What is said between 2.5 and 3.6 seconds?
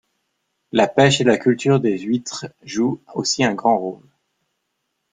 jouent aussi un